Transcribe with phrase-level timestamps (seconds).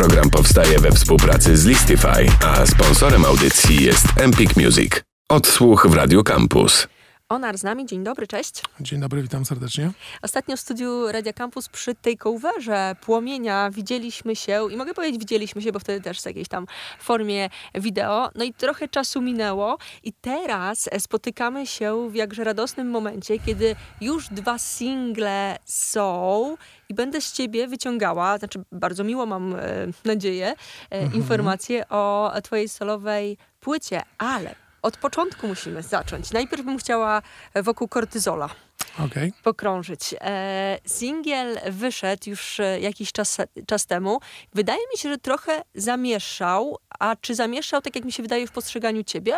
[0.00, 4.92] Program powstaje we współpracy z Listify, a sponsorem audycji jest Empik Music.
[5.28, 6.88] Odsłuch w Radio Campus.
[7.30, 7.86] Onar z nami.
[7.86, 8.62] Dzień dobry, cześć.
[8.80, 9.90] Dzień dobry, witam serdecznie.
[10.22, 15.62] Ostatnio w studiu Radia Campus przy tej takeoverze Płomienia widzieliśmy się i mogę powiedzieć widzieliśmy
[15.62, 16.66] się, bo wtedy też w jakiejś tam
[17.00, 18.30] formie wideo.
[18.34, 24.28] No i trochę czasu minęło i teraz spotykamy się w jakże radosnym momencie, kiedy już
[24.28, 26.56] dwa single są
[26.88, 29.58] i będę z ciebie wyciągała, znaczy bardzo miło mam e,
[30.04, 30.54] nadzieję, e,
[30.90, 31.14] mhm.
[31.14, 36.30] informacje o twojej solowej płycie, ale od początku musimy zacząć.
[36.30, 37.22] Najpierw bym chciała
[37.62, 38.50] wokół kortyzola
[38.98, 39.32] okay.
[39.42, 40.14] pokrążyć.
[40.20, 44.20] E, singiel wyszedł już e, jakiś czas, czas temu.
[44.54, 46.78] Wydaje mi się, że trochę zamieszał.
[46.98, 49.36] A czy zamieszał, tak jak mi się wydaje, w postrzeganiu ciebie?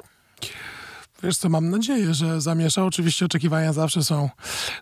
[1.23, 2.87] Wiesz co, mam nadzieję, że zamieszał.
[2.87, 4.31] Oczywiście oczekiwania zawsze są,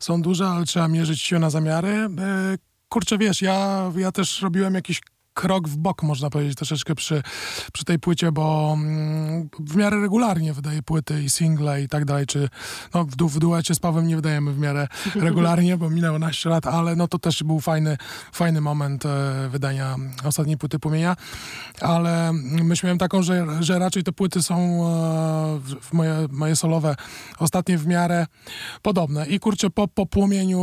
[0.01, 1.89] są duże, ale trzeba mierzyć się na zamiary.
[1.89, 2.09] E,
[2.89, 5.01] kurczę, wiesz, ja, ja też robiłem jakiś
[5.41, 7.23] krok w bok, można powiedzieć, troszeczkę przy,
[7.73, 12.27] przy tej płycie, bo mm, w miarę regularnie wydaje płyty i single i tak dalej,
[12.27, 12.49] czy
[12.95, 14.89] no, w, du w duecie z Pawłem nie wydajemy w miarę
[15.27, 17.97] regularnie, bo minęło naście lat, ale no to też był fajny,
[18.33, 21.17] fajny moment e, wydania ostatniej płyty Płomienia,
[21.81, 26.97] ale myślałem miałem taką, że, że raczej te płyty są e, w moje, moje solowe
[27.39, 28.27] ostatnie w miarę
[28.83, 29.27] podobne.
[29.27, 30.59] I kurczę, po, po Płomieniu,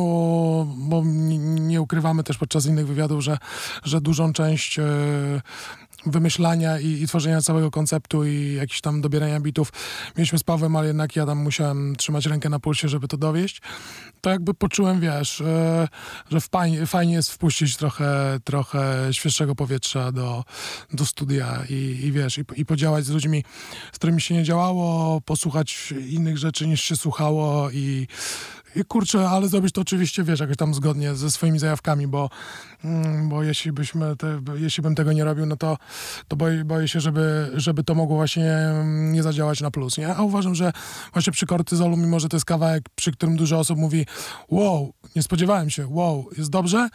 [0.77, 3.37] bo nie, nie ukrywamy też podczas innych wywiadów, że,
[3.83, 5.41] że dużą część część e,
[6.05, 9.71] wymyślania i, i, tworzenia całego konceptu i jakiś tam dobierania bitów
[10.17, 13.61] mieliśmy z Pawłem, ale jednak ja tam musiałem trzymać rękę na pulsie, żeby to dowieść.
[14.21, 15.87] To jakby poczułem, wiesz, e,
[16.31, 20.43] że fajnie, fajnie jest wpuścić trochę, trochę świeższego powietrza do,
[20.93, 23.43] do studia i, i wiesz, i, i podziałać z ludźmi,
[23.93, 28.07] z którymi się nie działało, posłuchać innych rzeczy niż się słuchało i
[28.87, 32.29] kurczę, ale zrobić to oczywiście, wiesz, jakoś tam zgodnie ze swoimi zajawkami, bo,
[32.83, 35.77] mm, bo jeśli byśmy, te, jeśli bym tego nie robił, no to,
[36.27, 40.15] to boję, boję się, żeby, żeby to mogło właśnie mm, nie zadziałać na plus, nie?
[40.15, 40.71] A uważam, że
[41.13, 44.05] właśnie przy kortyzolu, mimo że to jest kawałek, przy którym dużo osób mówi
[44.49, 46.89] wow, nie spodziewałem się, wow, jest dobrze,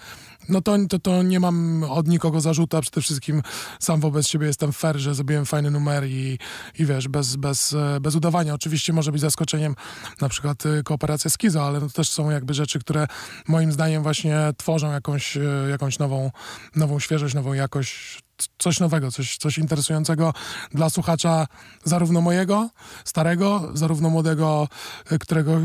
[0.49, 3.43] no to, to, to nie mam od nikogo zarzutu, a przede wszystkim
[3.81, 6.39] sam wobec siebie jestem fair, że zrobiłem fajny numer i,
[6.79, 8.55] i wiesz, bez, bez, bez udawania.
[8.55, 9.75] Oczywiście może być zaskoczeniem
[10.21, 13.07] na przykład y, kooperacja z Kizo, ale to też są jakby rzeczy, które
[13.49, 16.31] moim zdaniem właśnie tworzą jakąś, y, jakąś nową,
[16.77, 18.23] nową świeżość, nową jakość
[18.59, 20.35] coś nowego, coś, coś interesującego
[20.71, 21.47] dla słuchacza
[21.85, 22.71] zarówno mojego,
[23.05, 24.69] starego, zarówno młodego,
[25.21, 25.61] którego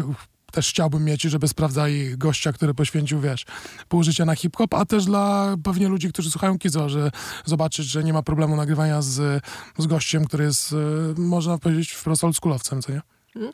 [0.52, 3.46] też chciałbym mieć, żeby sprawdzali gościa, który poświęcił, wiesz,
[3.88, 7.12] pół życia na hip-hop, a też dla pewnie ludzi, którzy słuchają Kizo, że
[7.46, 9.44] zobaczyć, że nie ma problemu nagrywania z,
[9.78, 10.76] z gościem, który jest, e,
[11.22, 13.02] można powiedzieć, wprost oldschoolowcem, co nie?
[13.34, 13.54] Hmm.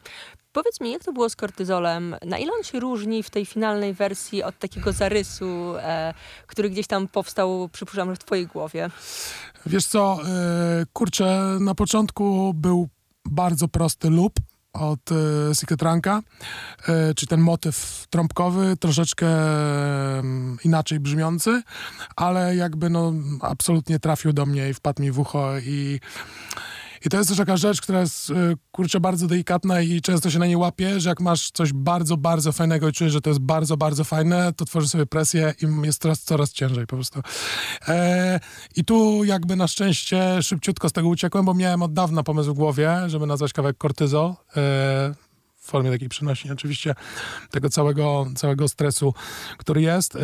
[0.53, 2.15] Powiedz mi, jak to było z kortyzolem?
[2.25, 6.13] Na ile on się różni w tej finalnej wersji od takiego zarysu, e,
[6.47, 8.89] który gdzieś tam powstał, przypuszczam, że w twojej głowie?
[9.65, 12.89] Wiesz co, e, kurczę, na początku był
[13.25, 14.33] bardzo prosty lub
[14.73, 16.21] od e, Secret Ranka,
[16.87, 19.27] e, czy ten motyw trąbkowy, troszeczkę
[20.63, 21.61] inaczej brzmiący,
[22.15, 25.99] ale jakby no absolutnie trafił do mnie i wpadł mi w ucho i
[27.05, 28.33] i to jest też taka rzecz, która jest, y,
[28.71, 32.51] kurczę, bardzo delikatna i często się na nie łapie, że jak masz coś bardzo, bardzo
[32.51, 36.01] fajnego i czujesz, że to jest bardzo, bardzo fajne, to tworzy sobie presję i jest
[36.01, 37.21] coraz, coraz ciężej po prostu.
[37.87, 38.39] E,
[38.75, 42.57] I tu jakby na szczęście szybciutko z tego uciekłem, bo miałem od dawna pomysł w
[42.57, 44.35] głowie, żeby nazwać kawałek kortyzo.
[44.49, 44.53] E,
[45.55, 46.95] w formie takiej przenośni oczywiście
[47.51, 49.13] tego całego, całego stresu,
[49.57, 50.15] który jest.
[50.15, 50.19] E,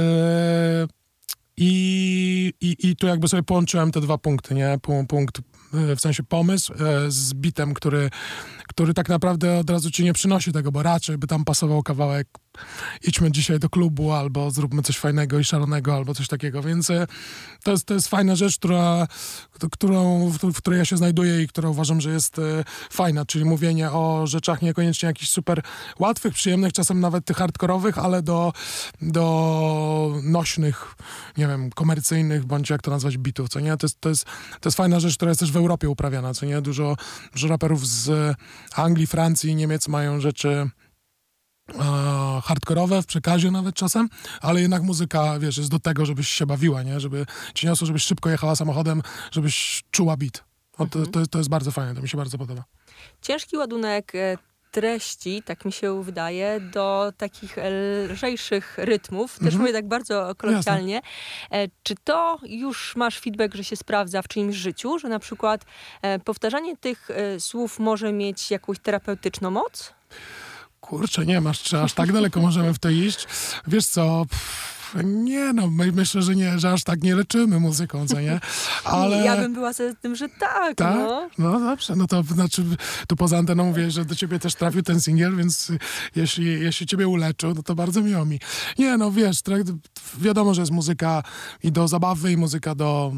[1.58, 4.80] i, i, tu jakby sobie połączyłem te dwa punkty, nie?
[5.08, 6.78] Punkt E, w sensie pomysł e,
[7.12, 8.10] z bitem, który,
[8.68, 12.28] który tak naprawdę od razu ci nie przynosi tego, bo raczej by tam pasował kawałek
[13.02, 17.08] idźmy dzisiaj do klubu, albo zróbmy coś fajnego i szalonego, albo coś takiego, więc e,
[17.64, 19.08] to jest, to jest fajna rzecz, która,
[19.72, 22.42] którą, w, której ja się znajduję i która uważam, że jest
[22.92, 25.62] fajna, czyli mówienie o rzeczach niekoniecznie jakichś super
[26.00, 28.54] łatwych, przyjemnych, czasem nawet tych hardkorowych, ale do,
[29.02, 30.96] do nośnych,
[31.38, 33.78] nie wiem, komercyjnych, bądź jak to nazwać, bitów, co nie?
[33.78, 34.26] To jest, to jest,
[34.60, 36.62] to jest fajna rzecz, która jest też w Europie uprawiana, co nie?
[36.62, 36.96] Dużo,
[37.32, 38.36] dużo raperów z
[38.76, 40.70] Anglii, Francji, Niemiec mają rzeczy
[41.76, 44.10] e, hardkorowe w przekazie nawet czasem,
[44.42, 47.00] ale jednak muzyka, wiesz, jest do tego, żebyś się bawiła, nie?
[47.00, 49.02] Żeby ci niosło, żebyś szybko jechała samochodem,
[49.32, 50.44] żebyś czuła beat.
[50.78, 52.64] O, to, to, to, jest bardzo fajne, to mi się bardzo podoba.
[53.22, 54.38] Ciężki ładunek e,
[54.72, 57.58] treści, tak mi się wydaje, do takich
[58.10, 59.34] lżejszych rytmów.
[59.34, 59.62] Też mhm.
[59.62, 61.02] mówię tak bardzo kolokwialnie.
[61.84, 65.66] Czy to już masz feedback, że się sprawdza w czyimś życiu, że na przykład
[66.02, 69.94] e, powtarzanie tych e, słów może mieć jakąś terapeutyczną moc?
[70.90, 73.28] Kurczę, nie masz, czy aż tak daleko możemy w to iść?
[73.68, 74.26] Wiesz co...
[74.30, 78.40] Pff Nie no, my, myślę, że nie, że aż tak nie leczymy muzyką, co nie?
[78.84, 79.18] Ale...
[79.18, 80.96] Ja bym była z tym, że tak, tak?
[80.96, 81.30] No.
[81.38, 82.64] no dobrze, no to znaczy,
[83.08, 85.72] tu poza anteną mówię, że do ciebie też trafił ten singiel, więc
[86.16, 88.40] jeśli, jeśli ciebie uleczył, no to bardzo miło mi.
[88.78, 89.38] Nie no, wiesz,
[90.18, 91.24] wiadomo, że jest muzyka
[91.64, 93.14] i do zabawy, i muzyka do,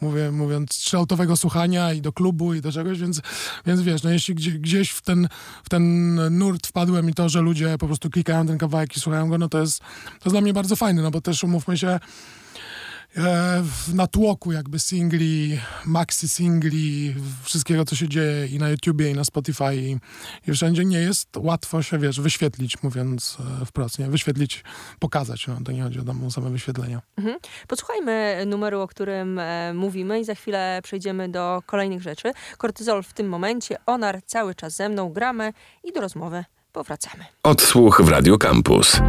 [0.00, 3.20] mówię, mówiąc, trzylautowego słuchania, i do klubu, i do czegoś, więc,
[3.66, 5.28] więc wiesz, no jeśli gdzieś w ten,
[5.64, 9.28] w ten nurt wpadłem i to, że ludzie po prostu klikają ten kawałek i słuchają
[9.28, 12.00] go, no to jest, to jest dla mnie bardzo fajne, no bo też umówmy się,
[13.16, 13.62] e,
[13.94, 19.24] na tłoku jakby singli, maxi singli, wszystkiego co się dzieje i na YouTubie, i na
[19.24, 19.96] Spotify i,
[20.48, 24.06] i wszędzie nie jest łatwo się, wiesz, wyświetlić, mówiąc e, wprost, nie?
[24.06, 24.64] Wyświetlić,
[24.98, 27.02] pokazać, no, to nie chodzi o same wyświetlenia.
[27.18, 27.38] Mhm.
[27.68, 32.32] Posłuchajmy numeru, o którym e, mówimy i za chwilę przejdziemy do kolejnych rzeczy.
[32.58, 35.52] Kortyzol w tym momencie, Onar cały czas ze mną, gramy
[35.84, 37.24] i do rozmowy powracamy.
[37.42, 39.00] Odsłuch w Radio Campus.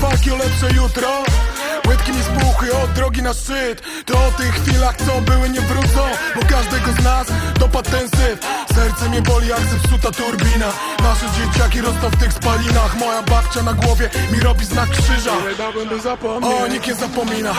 [0.00, 1.08] Walki o lepsze jutro.
[1.88, 3.82] Łydki mi spuchy od drogi na szczyt.
[4.06, 6.02] To o tych chwilach co były nie wrócą
[6.34, 7.26] Bo każdego z nas
[7.58, 8.38] dopadł ten syf.
[8.74, 10.72] Serce mnie boli jak zepsuta turbina.
[11.02, 12.96] Nasze dzieciaki rosną w tych spalinach.
[12.98, 15.32] Moja babcia na głowie mi robi znak krzyża.
[16.42, 17.54] O, nikt nie zapomina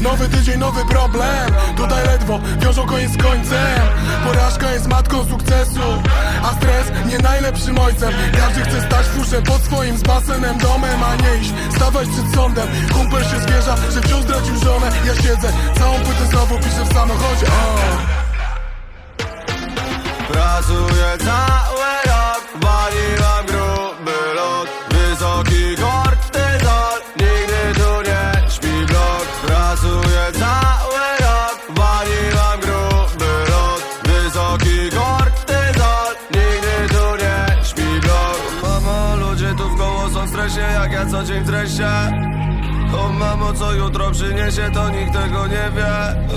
[0.00, 1.54] Nowy tydzień, nowy problem.
[1.76, 3.80] Tutaj ledwo wiążą koniec z końcem.
[4.24, 6.02] Porażka jest matką sukcesu
[6.42, 8.12] A stres nie najlepszym ojcem.
[8.38, 12.68] Każdy chce stać fuszem pod swoim z basenem domem A nie iść, stawać przed sądem.
[12.92, 14.90] Kumpel się zwierza, że wciąż zdradził żonę.
[15.06, 17.46] Ja siedzę, całą płytę znowu piszę w samochodzie.
[17.46, 17.78] O.
[20.32, 22.44] Pracuję cały rok,
[23.46, 23.67] gruby
[41.18, 41.90] co dzień dresie
[42.98, 45.94] O mamo, co jutro przyniesie, to nikt tego nie wie.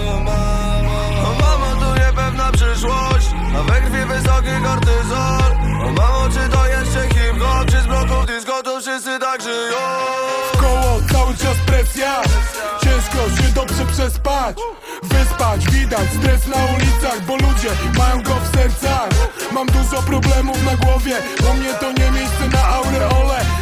[0.10, 3.28] O mamo, o mamo, tu niepewna przyszłość
[3.60, 5.52] A we krwi wysoki kortyzol.
[5.86, 9.78] O mamo, czy to jeszcze hip-hop, czy z bloków disco, to wszyscy tak żyją.
[10.62, 12.22] Koło cały czas presja.
[12.84, 14.58] Ciężko się dobrze przespać.
[15.04, 19.10] Wyspać, widać stres na ulicach Bo ludzie mają go w sercach.
[19.52, 21.16] Mam dużo problemów na głowie
[21.52, 23.61] U mnie to nie miejsce na aureole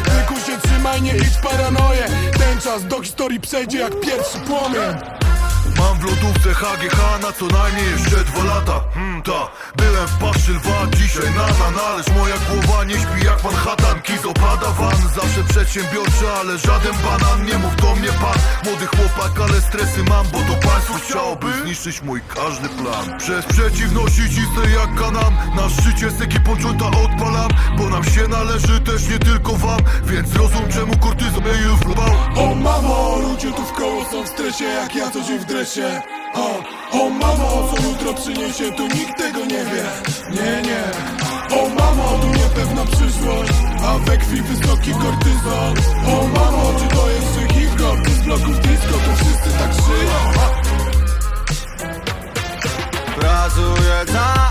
[0.80, 2.06] trzymaj, nie idź paranoję
[2.38, 4.94] Ten czas do historii przejdzie jak pierwszy płomień.
[5.78, 8.80] Mam w lodówce HGH na co najmniej jeszcze dwa lata.
[8.94, 9.09] Hmm,
[9.76, 14.24] byłem w paszczy lwa, dzisiaj nada no, Ależ moja głowa nie śpi jak Manhattan Kiz
[14.26, 19.60] opada van, zawsze przedsiębiorczy, ale żaden banan Nie mów do mnie pan, młody chłopak, ale
[19.60, 23.18] stresy mam Bo to państwo chciałoby zniszczyć mój każdy plan.
[23.18, 26.52] Przez przeciwności cisnę jak kanam Na szczycie z ekipą
[27.04, 31.80] odpalam Bo nam się należy też nie tylko wam Więc zrozum czemu kortyzon mnie już
[31.80, 35.44] wlubał O mamo, ludzie tu w koło są w stresie Jak ja co dzień w
[35.44, 36.62] dresie o,
[36.92, 39.84] o mamo, co jutro przyniesie, tu nikt tego nie wie.
[40.30, 40.82] Nie, nie.
[41.56, 43.52] O mamo, tu niepewna przyszłość
[43.84, 45.74] A we krwi wysoki kortyzol.
[46.06, 50.20] O mamo, czy to jeszcze hip-hop Czy z bloków disco, to wszyscy tak żyją.
[53.16, 54.49] Pracuję cały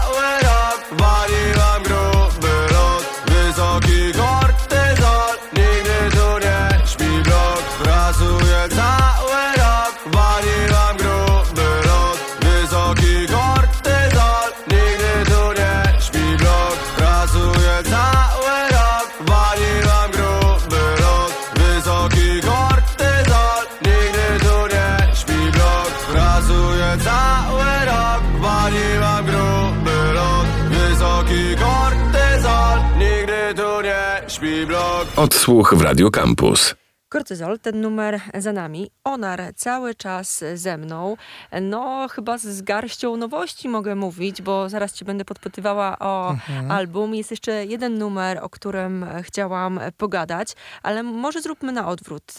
[35.19, 36.75] Odsłuch w Radio Campus.
[37.09, 38.91] Kortyzol, ten numer za nami.
[39.03, 41.17] Onar cały czas ze mną.
[41.61, 46.35] No, chyba z garścią nowości mogę mówić, bo zaraz cię będę podpytywała o
[46.69, 47.15] album.
[47.15, 52.33] Jest jeszcze jeden numer, o którym chciałam pogadać, ale może zróbmy na odwrót.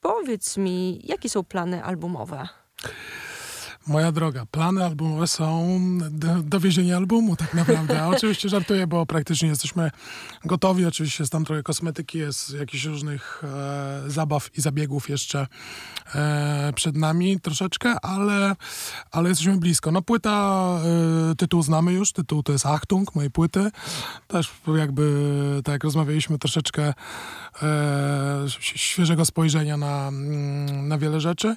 [0.00, 2.48] Powiedz mi, jakie są plany albumowe?
[3.88, 5.78] Moja droga, plany albumowe są
[6.10, 8.06] do, dowiezienia albumu tak naprawdę.
[8.06, 9.90] Oczywiście żartuję, bo praktycznie jesteśmy
[10.44, 10.86] gotowi.
[10.86, 15.46] Oczywiście jest tam trochę kosmetyki, jest jakichś różnych e, zabaw i zabiegów jeszcze
[16.14, 18.56] e, przed nami troszeczkę, ale,
[19.10, 19.92] ale jesteśmy blisko.
[19.92, 20.64] No płyta,
[21.30, 23.70] e, tytuł znamy już, tytuł to jest Achtung, mojej płyty.
[24.26, 26.94] Też jakby, tak jak rozmawialiśmy, troszeczkę
[27.62, 31.56] e, świeżego spojrzenia na, mm, na wiele rzeczy.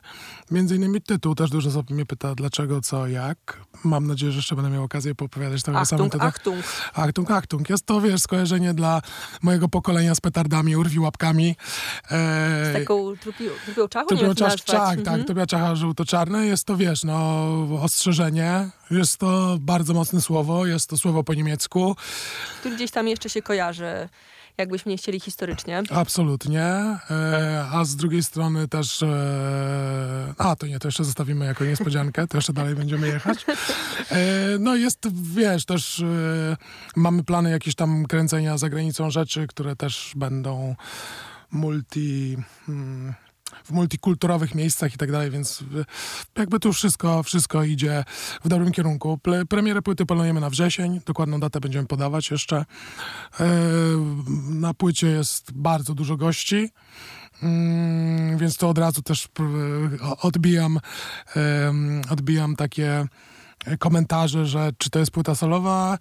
[0.51, 3.37] Między innymi tytuł, też dużo osób mnie pyta dlaczego, co, jak.
[3.83, 6.27] Mam nadzieję, że jeszcze będę miał okazję poopowiadać tego Achtung, tytuł.
[6.27, 6.57] Achtung.
[6.93, 7.69] Achtung, Achtung.
[7.69, 9.01] Jest to, wiesz, skojarzenie dla
[9.41, 11.55] mojego pokolenia z petardami, urwi łapkami.
[12.09, 14.07] Z E, taką trupią, trupią czachą?
[14.07, 14.61] czas, nazwać.
[14.65, 15.23] tak, Mhm.
[15.25, 16.45] tak, była czacha żółto-czarne.
[16.45, 17.47] Jest to, wiesz, no,
[17.81, 18.69] ostrzeżenie.
[18.91, 21.95] Jest to bardzo mocne słowo, jest to słowo po niemiecku.
[22.59, 24.09] Który gdzieś tam jeszcze się kojarzy,
[24.57, 25.83] jakbyśmy nie chcieli historycznie.
[25.89, 26.61] Absolutnie.
[26.61, 29.03] E, a z drugiej strony też.
[29.03, 33.45] E, a, to nie, to jeszcze zostawimy jako niespodziankę, to jeszcze dalej będziemy jechać.
[34.11, 36.57] E, no jest, wiesz, też e,
[36.95, 40.75] mamy plany jakieś tam kręcenia za granicą rzeczy, które też będą
[41.51, 42.37] multi.
[42.65, 43.13] Hmm,
[43.63, 45.65] w multikulturowych miejscach i tak dalej, więc y,
[46.37, 48.03] jakby tu wszystko, wszystko idzie
[48.43, 49.17] w dobrym kierunku.
[49.17, 52.57] Ple, premierę płyty planujemy na wrzesień, dokładną datę będziemy podawać jeszcze.
[52.57, 52.65] E,
[54.49, 56.69] na płycie jest bardzo dużo gości,
[57.43, 59.27] mm, więc to od razu też
[60.01, 60.79] o- odbijam,
[62.09, 63.05] odbijam takie
[63.79, 65.97] komentarze, że czy to jest płyta solowa.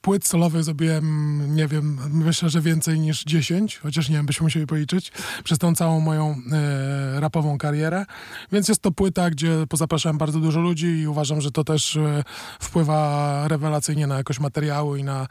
[0.00, 4.66] Płyt solowych zrobiłem, nie wiem, myślę, że więcej niż 10, chociaż nie wiem, byśmy musieli
[4.66, 5.12] policzyć,
[5.44, 8.04] przez tą całą moją e, rapową karierę.
[8.52, 12.24] Więc jest to płyta, gdzie pozapraszałem bardzo dużo ludzi i uważam, że to też e,
[12.60, 15.26] wpływa rewelacyjnie na jakość materiału i na,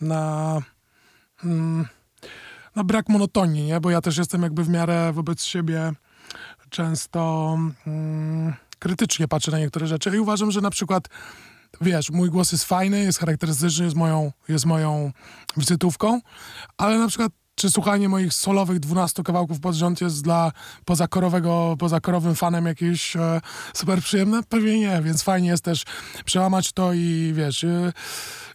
[0.00, 0.58] na,
[1.44, 1.86] mm,
[2.76, 3.80] na brak monotonii, nie?
[3.80, 5.92] Bo ja też jestem jakby w miarę wobec siebie
[6.70, 7.54] często
[7.86, 11.08] mm, krytycznie patrzę na niektóre rzeczy i uważam, że na przykład
[11.80, 15.12] wiesz, mój głos jest fajny, jest charakterystyczny, jest moją, jest moją
[15.56, 16.20] wizytówką,
[16.76, 20.52] ale na przykład czy słuchanie moich solowych 12 kawałków pod rząd jest dla
[20.84, 23.40] pozakorowego, pozakorowym fanem jakieś e,
[23.74, 24.40] super przyjemne?
[24.48, 25.84] Pewnie nie, więc fajnie jest też
[26.24, 27.92] przełamać to i wiesz, e,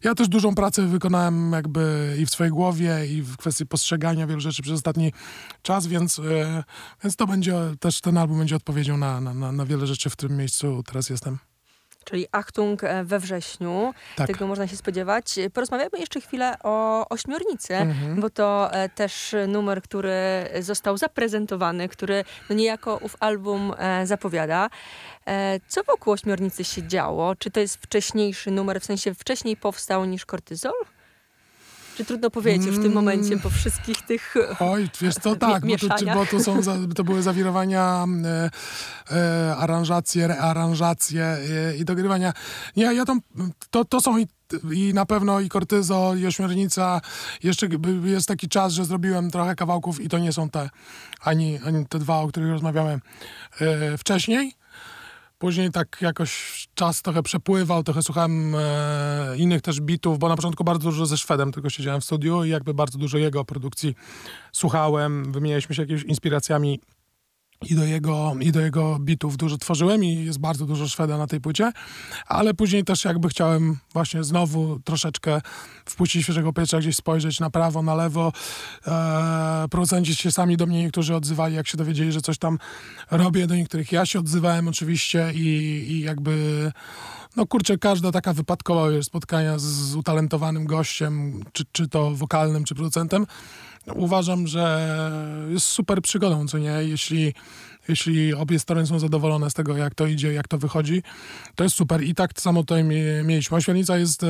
[0.03, 4.39] ja też dużą pracę wykonałem jakby i w swojej głowie i w kwestii postrzegania wielu
[4.39, 5.13] rzeczy przez ostatni
[5.61, 6.63] czas, więc, e,
[7.03, 10.37] więc to będzie też ten album będzie odpowiedzią na, na, na, wiele rzeczy, w którym
[10.37, 11.52] miejscu teraz jestem.
[12.03, 13.93] Czyli Achtung e, we wrześniu.
[14.15, 14.27] Tak.
[14.27, 15.35] Tego można się spodziewać.
[15.53, 18.21] Porozmawiamy jeszcze chwilę o Ośmiornicy, Mhm.
[18.21, 20.13] bo to e, też numer, który
[20.59, 24.69] został zaprezentowany, który no niejako ów album e, zapowiada.
[25.67, 27.35] Co wokół Ośmiornicy się działo?
[27.35, 30.73] Czy to jest wcześniejszy numer, w sensie wcześniej powstał niż Kortyzol?
[31.97, 32.93] Czy trudno powiedzieć w tym Mm.
[32.93, 34.35] momencie po wszystkich tych...
[34.59, 36.15] Oj, wiesz co, tak, bo mieszania.
[36.15, 36.59] bo tu są,
[36.95, 38.49] to były zawirowania, e,
[39.15, 42.33] e, aranżacje, rearanżacje e, i dogrywania.
[42.75, 43.21] Nie, ja tam,
[43.69, 44.27] to, to są i,
[44.71, 47.01] i na pewno i Kortyzo, i Ośmiornica.
[47.43, 47.67] Jeszcze
[48.03, 50.69] jest taki czas, że zrobiłem trochę kawałków i to nie są te,
[51.21, 53.01] ani, ani te dwa, o których rozmawiałem
[53.97, 54.62] wcześniej.
[55.43, 60.63] Później tak jakoś czas trochę przepływał, trochę słuchałem e, innych też bitów, bo na początku
[60.63, 63.95] bardzo dużo ze Szwedem tylko siedziałem w studiu i jakby bardzo dużo jego produkcji
[64.51, 66.79] słuchałem, wymienialiśmy się jakimiś inspiracjami
[67.69, 71.27] i do jego, i do jego bitów dużo tworzyłem i jest bardzo dużo Szweda na
[71.27, 71.71] tej płycie,
[72.27, 75.41] ale później też jakby chciałem właśnie znowu troszeczkę
[75.85, 78.31] wpuścić świeżego powietrza, gdzieś spojrzeć na prawo, na lewo.
[78.87, 82.57] E, producenci się sami do mnie niektórzy odzywali, jak się dowiedzieli, że coś tam
[83.11, 85.47] robię, do niektórych ja się odzywałem oczywiście i,
[85.91, 86.71] i jakby
[87.35, 92.75] no kurczę, każda taka wypadkowa wiesz, spotkania z utalentowanym gościem, czy, czy to wokalnym, czy
[92.75, 93.25] producentem,
[93.95, 94.89] uważam, że
[95.49, 96.71] jest super przygodą, co nie?
[96.83, 97.33] Jeśli,
[97.87, 101.03] jeśli obie strony są zadowolone z tego, jak to idzie, jak to wychodzi,
[101.55, 102.03] to jest super.
[102.03, 103.57] I tak samo tutaj mie- mieliśmy.
[103.57, 104.27] Ośmiornica jest e,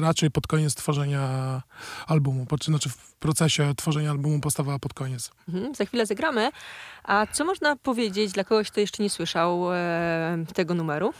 [0.00, 1.62] raczej pod koniec tworzenia
[2.06, 5.30] albumu, po, znaczy w procesie tworzenia albumu postawała pod koniec.
[5.48, 6.50] Mhm, za chwilę zagramy.
[7.04, 11.12] A co można powiedzieć dla kogoś, kto jeszcze nie słyszał e, tego numeru?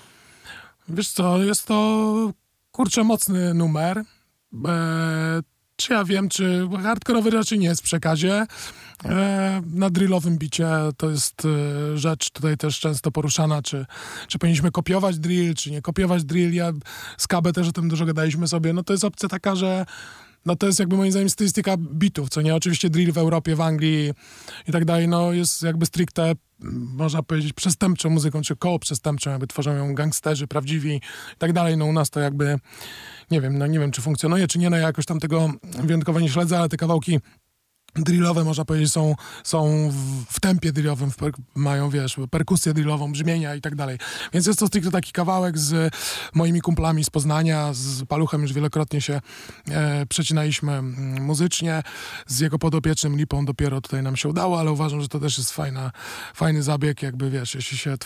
[0.88, 2.32] Wiesz co, jest to
[2.72, 3.98] kurczę mocny numer.
[3.98, 4.04] E,
[5.76, 8.46] czy ja wiem, czy hardkorowy raczej nie jest w przekazie.
[9.04, 13.86] E, na drillowym bicie to jest e, rzecz tutaj też często poruszana, czy,
[14.28, 16.54] czy powinniśmy kopiować drill, czy nie kopiować drill.
[16.54, 16.72] Ja
[17.18, 18.72] z KB też o tym dużo gadaliśmy sobie.
[18.72, 19.86] No to jest opcja taka, że
[20.46, 22.54] no to jest jakby moim zdaniem stylistyka bitów, co nie?
[22.54, 24.12] Oczywiście drill w Europie, w Anglii
[24.68, 26.32] i tak dalej, no jest jakby stricte,
[26.96, 31.00] można powiedzieć, przestępczą muzyką, czy koło przestępczą, jakby tworzą ją gangsterzy prawdziwi i
[31.38, 31.76] tak dalej.
[31.76, 32.58] No u nas to jakby,
[33.30, 35.50] nie wiem, no nie wiem, czy funkcjonuje, czy nie, no ja jakoś tam tego
[35.82, 37.20] wyjątkowo nie śledzę, ale te kawałki
[37.96, 39.90] drillowe, można powiedzieć, są, są
[40.30, 43.98] w, tempie drillowym, w per, mają, wiesz, perkusję drillową, brzmienia i tak dalej.
[44.32, 45.94] Więc jest to stricte taki kawałek z
[46.34, 49.20] moimi kumplami z Poznania, z Paluchem już wielokrotnie się
[49.70, 51.82] e, przecinaliśmy mm, muzycznie,
[52.26, 55.52] z jego podopiecznym Lipą dopiero tutaj nam się udało, ale uważam, że to też jest
[55.52, 55.92] fajna,
[56.34, 57.96] fajny zabieg, jakby, wiesz, jeśli się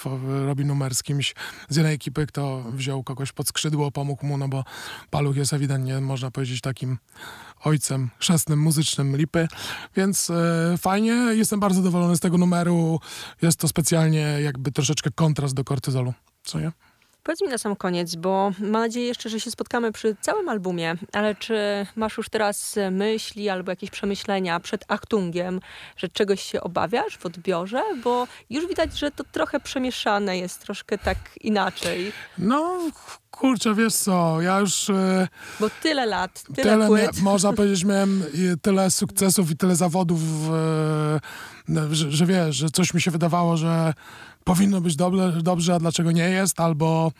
[0.47, 1.35] robi numer z kimś
[1.69, 4.65] z jednej ekipy, kto wziął kogoś pod skrzydło, pomógł mu, no bo
[5.11, 6.99] Paluch jest ewidentnie, można powiedzieć, takim
[7.65, 9.49] ojcem chrzestnym muzycznym Lipy,
[9.97, 13.01] więc e, fajnie, jestem bardzo zadowolony z tego numeru,
[13.43, 16.73] jest to specjalnie jakby troszeczkę kontrast do kortyzolu, co nie?
[17.23, 20.95] Powiedz mi na sam koniec, bo mam nadzieję jeszcze, że się spotkamy przy całym albumie,
[21.13, 25.61] ale czy masz już teraz myśli albo jakieś przemyślenia przed Achtungiem,
[25.97, 27.83] że czegoś się obawiasz w odbiorze?
[28.05, 32.13] Bo już widać, że to trochę przemieszane jest, troszkę tak inaczej.
[32.39, 32.91] No,
[33.31, 34.91] kurczę, wiesz co, ja już...
[34.91, 35.29] E,
[35.61, 37.21] bo tyle lat, tyle, tyle płyt.
[37.21, 38.25] można powiedzieć, miałem
[38.63, 40.21] tyle sukcesów i tyle zawodów,
[41.91, 43.95] że, że wiesz, że coś mi się wydawało, że
[44.45, 47.13] powinno być dobre, dobrze, a dlaczego nie jest, albo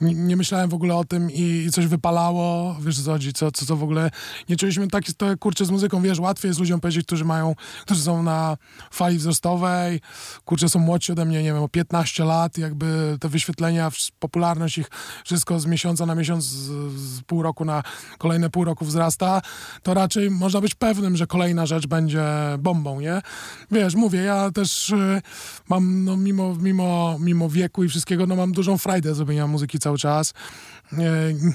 [0.00, 3.66] nie myślałem w ogóle o tym i, i coś wypalało, wiesz co chodzi, co, co,
[3.66, 4.10] co w ogóle,
[4.48, 8.02] nie czuliśmy tak, to kurczę z muzyką, wiesz, łatwiej jest ludziom powiedzieć, którzy mają, którzy
[8.02, 8.56] są na
[8.90, 10.00] fali wzrostowej,
[10.44, 14.90] kurczę są młodsi ode mnie, nie wiem, o 15 lat, jakby te wyświetlenia, popularność ich,
[15.24, 17.82] wszystko z miesiąca na miesiąc, z, z pół roku na
[18.18, 19.42] kolejne pół roku wzrasta,
[19.82, 22.24] to raczej można być pewnym, że kolejna rzecz będzie
[22.58, 23.22] bombą, nie?
[23.70, 25.22] Wiesz, mówię, ja też y,
[25.68, 29.98] mam, no mimo, mimo, mimo wieku i wszystkiego, no mam dużą frajdę zrobienia muzyki cały
[29.98, 30.34] czas.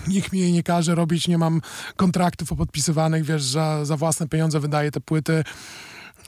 [0.07, 1.61] Nikt mi jej nie każe robić, nie mam
[1.95, 5.43] kontraktów podpisywanych, wiesz, za, za własne pieniądze wydaję te płyty.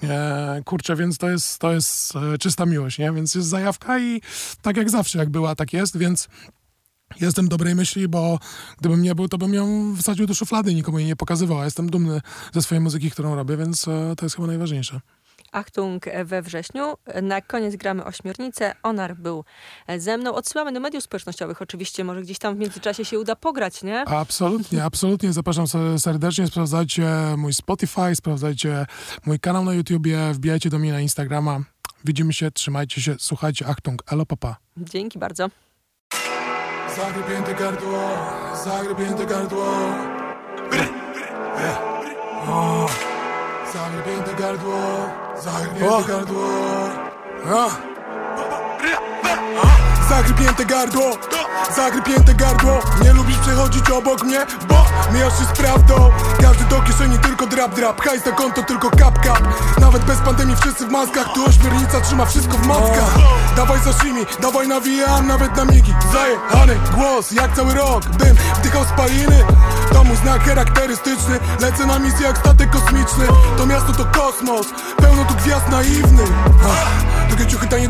[0.04, 3.12] E, kurczę, więc to jest, to jest e, czysta miłość, nie?
[3.12, 4.22] Więc jest zajawka i
[4.62, 6.28] tak jak zawsze, jak była, tak jest, więc
[7.22, 8.40] jestem dobrej myśli, bo
[8.80, 11.64] gdybym nie był, to bym ją wsadził do szuflady, nikomu jej nie pokazywał.
[11.64, 12.22] Jestem dumny
[12.54, 15.02] ze swojej muzyki, którą robię, więc e, to jest chyba najważniejsze.
[15.52, 16.98] Achtung we wrześniu.
[17.22, 18.76] Na koniec gramy ośmiornicę.
[18.84, 19.44] Onar był
[19.98, 20.34] ze mną.
[20.34, 22.04] Odsyłamy do mediów społecznościowych oczywiście.
[22.04, 24.02] Może gdzieś tam w międzyczasie się uda pograć, nie?
[24.02, 25.34] Absolutnie, absolutnie.
[25.34, 25.66] Zapraszam
[25.98, 26.48] serdecznie.
[26.48, 28.86] Sprawdzajcie mój Spotify, sprawdzajcie
[29.26, 31.60] mój kanał na YouTubie, wbijajcie do mnie na Instagrama.
[32.06, 33.68] Widzimy się, trzymajcie się, słuchajcie.
[33.68, 34.56] Achtung, elo papa.
[34.78, 35.48] Dzięki bardzo.
[36.96, 38.10] Zagrybięte gardło,
[38.66, 39.66] zagrybięte gardło.
[42.48, 42.90] O,
[43.74, 44.76] zagrybięte gardło.
[45.42, 46.48] Zagrybięte gardło
[50.12, 51.18] Zagrybięte gardło.
[51.76, 52.80] Zagrybięte gardło.
[53.04, 54.46] Nie lubisz przechodzić obok mnie?
[54.68, 56.12] Bo mijasz się z prawdą.
[56.42, 58.02] Każdy do kieszeni tylko drap drap.
[58.02, 59.42] Hajs na konto tylko kap kap.
[59.80, 61.34] Nawet bez pandemii wszyscy w maskach.
[61.34, 63.16] Tu ośmiornica trzyma wszystko w maskach.
[63.56, 65.94] Dawaj sashimi, dawaj nawijam nawet na migi.
[66.14, 68.06] Zajechany głos jak cały rok.
[68.06, 69.44] Dym wdychał spaliny
[69.94, 71.40] To mój znak charakterystyczny.
[71.60, 73.26] Lecę na misję jak statek kosmiczny.
[73.58, 74.68] To miasto to kosmos.
[74.98, 76.32] Pełno tu gwiazd naiwnych.
[77.30, 77.90] Drugie ciuchy tanie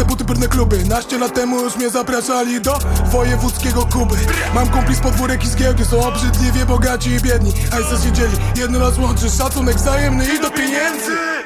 [0.00, 0.84] Czyste buty, brudne kluby.
[0.84, 2.78] Naście lat temu już mnie zapraszali do
[3.12, 4.16] wojewódzkiego Kuby.
[4.54, 7.52] Mam kumpli z podwórek i z giełdy Są obrzydliwie bogaci i biedni.
[7.72, 11.39] A się siedzieli Jedno nas łączy Szacunek wzajemny i do pieniędzy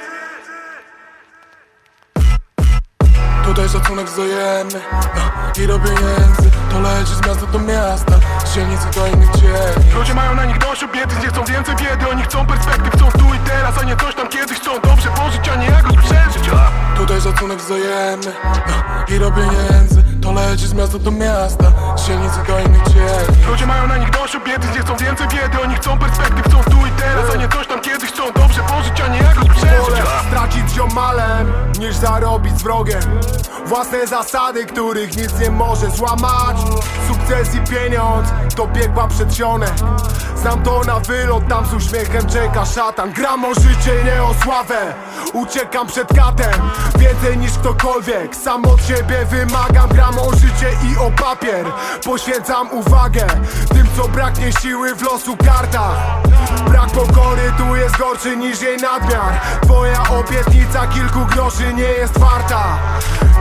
[3.65, 4.81] Tutaj szacunek wzajemny
[5.17, 8.13] no, I do pieniędzy To leci z miasta do miasta
[8.45, 9.95] Z dzielnicy do innych dzielnic.
[9.95, 13.35] Ludzie mają na nich dość obietnic Nie chcą więcej biedy Oni chcą perspektyw Chcą tu
[13.35, 16.51] i teraz A nie coś tam kiedyś Chcą dobrze pożyć A nie jakoś przeżyć.
[16.97, 18.33] Tutaj szacunek wzajemny
[18.69, 21.65] no, I do pieniędzy To leci z miasta do miasta
[21.97, 23.47] Z dzielnicy do innych dzielnic.
[23.49, 26.87] Ludzie mają na nich dość obietnic Nie chcą więcej biedy Oni chcą perspektyw Chcą tu
[26.87, 30.05] i teraz A nie coś tam kiedyś Chcą dobrze pożyć A nie jakoś przeżyć.
[30.29, 33.01] Stracić ziomalem Niż zarobić z wrogiem
[33.67, 36.57] Własne zasady, których nic nie może złamać.
[37.09, 39.73] Sukces i pieniądz to piekła przedsionek
[40.45, 43.13] Znam to na wylot, tam z uśmiechem czeka szatan.
[43.13, 44.95] Gram o życie, nie o sławę.
[45.33, 46.61] Uciekam przed katem.
[46.99, 48.37] Więcej niż ktokolwiek.
[48.37, 49.89] Sam od siebie wymagam.
[49.89, 51.67] Gram o życie i o papier.
[52.05, 53.27] Poświęcam uwagę
[53.69, 56.23] Tym co braknie siły w losu kartach.
[56.69, 59.41] Brak pokory tu jest gorszy niż jej nadmiar.
[59.63, 62.79] Twoja obietnica kilku groszy nie jest warta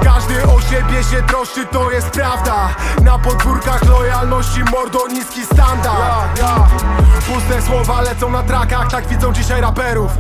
[0.04, 2.70] każdy o siebie się troszczy, to jest prawda.
[3.02, 6.42] Na podwórkach lojalności mordo niski standard.
[7.28, 10.12] Puste słowa lecą na trakach, tak widzą dzisiaj raperów.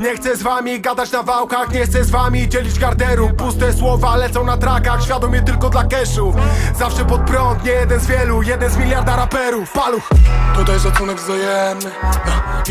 [0.00, 3.30] Nie chcę z wami gadać na wałkach, nie chcę z wami dzielić garderu.
[3.30, 6.34] Puste słowa lecą na trakach, świadomie tylko dla cashu.
[6.78, 9.72] Zawsze pod prąd, nie jeden z wielu, jeden z miliarda raperów.
[9.72, 10.08] Paluch
[10.54, 11.90] Tutaj szacunek wzajemny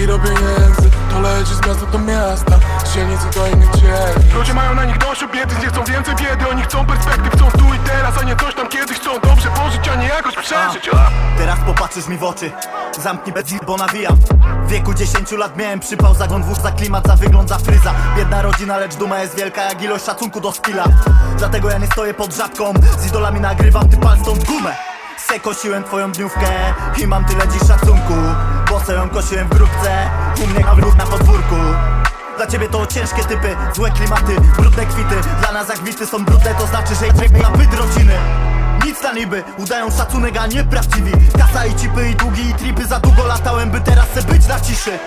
[0.04, 4.34] i do pieniędzy To leci z miasta do miasta, z dzielnicy do innych dzielnic.
[4.34, 7.74] Ludzie mają na nich dość obietnic, nie chcą więcej biedy Oni chcą perspektyw, chcą tu
[7.74, 10.90] i teraz, a nie coś tam kiedyś Chcą dobrze pożyć, a nie jakoś przeżyć.
[10.94, 11.38] A.
[11.38, 12.52] Teraz popatrzysz mi w oczy
[13.00, 14.16] Zamknij bez bo nawijam.
[14.66, 17.94] W wieku 10 lat miałem przypał za gonwóz, za klimat, za wygląd, za fryza.
[18.18, 20.84] Biedna rodzina, lecz duma jest wielka jak ilość szacunku do skilla.
[21.38, 24.76] Dlatego ja nie stoję pod żabką Z idolami nagrywam, ty pal stąd gumę.
[25.28, 28.14] Se kosiłem twoją dniówkę I mam tyle dziś szacunku
[28.70, 30.10] Bo se ją kosiłem w grupce
[30.44, 30.60] U mnie
[30.98, 31.56] na podwórku
[32.42, 35.16] dla ciebie to ciężkie typy, złe klimaty, brudne kwity.
[35.40, 38.14] Dla nas jak wity są brudne, to znaczy, że idziemy na byt rodziny.
[38.86, 41.12] Nic na niby, udają szacunek, a nie prawdziwi.
[41.38, 44.60] Kasa i cipy i długi i tripy Za długo latałem, by teraz se być na
[44.60, 45.00] ciszy.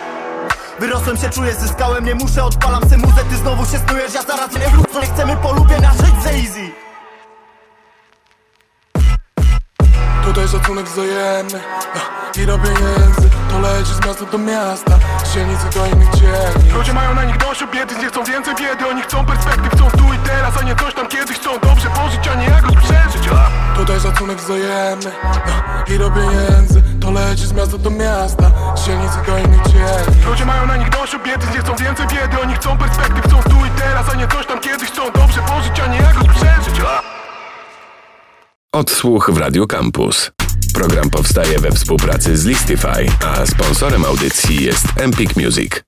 [0.81, 4.15] Wyrosłem się, czuję, zyskałem, nie muszę Odpalam se muzę, ty znowu się snujesz.
[4.15, 6.64] Ja zaraz nie wrócę, chcemy polubienia Żyć ze easy
[10.35, 11.61] Tutaj szacunek wzajemny
[12.37, 13.33] I robię język.
[13.51, 16.75] To leci z miasta do miasta Z dzielnicy do innych dzielnic.
[16.75, 18.87] Ludzie mają na nich dość obietnic Nie chcą więcej biedy.
[18.89, 22.29] Oni chcą perspektyw Chcą tu i teraz A nie coś tam kiedyś Chcą dobrze pożyć
[22.29, 23.77] A nie jakoś przeżyć a.
[23.77, 25.11] Tutaj szacunek wzajemny
[25.95, 26.85] I robię język.
[27.01, 30.27] To leci z miasta do miasta Z dzielnicy do innych dzielnic.
[30.27, 32.41] Ludzie mają na nich dość obietnic Nie chcą więcej biedy.
[32.43, 35.81] Oni chcą perspektyw Chcą tu i teraz A nie coś tam kiedyś Chcą dobrze pożyć
[35.81, 37.14] A nie jakoś przeżyć a.
[38.75, 40.31] Odsłuch w Radio Campus.
[40.75, 45.85] Program powstaje we współpracy z Listify, a sponsorem audycji jest Empik Music.